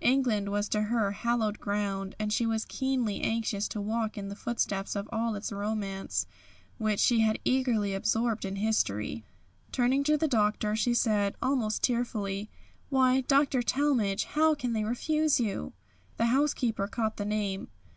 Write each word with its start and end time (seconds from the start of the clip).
England 0.00 0.48
was 0.48 0.68
to 0.68 0.82
her 0.82 1.12
hallowed 1.12 1.60
ground, 1.60 2.16
and 2.18 2.32
she 2.32 2.44
was 2.44 2.64
keenly 2.64 3.20
anxious 3.20 3.68
to 3.68 3.80
walk 3.80 4.18
in 4.18 4.26
the 4.26 4.34
footsteps 4.34 4.96
of 4.96 5.08
all 5.12 5.36
its 5.36 5.52
romance, 5.52 6.26
which 6.76 6.98
she 6.98 7.20
had 7.20 7.38
eagerly 7.44 7.94
absorbed 7.94 8.44
in 8.44 8.56
history. 8.56 9.22
Turning 9.70 10.02
to 10.02 10.16
the 10.16 10.26
Doctor, 10.26 10.74
she 10.74 10.92
said, 10.92 11.36
almost 11.40 11.84
tearfully: 11.84 12.50
"Why, 12.88 13.20
Doctor 13.20 13.62
Talmage, 13.62 14.24
how 14.24 14.56
can 14.56 14.72
they 14.72 14.82
refuse 14.82 15.38
you?" 15.38 15.72
The 16.16 16.26
housekeeper 16.26 16.88
caught 16.88 17.16
the 17.16 17.24
name. 17.24 17.68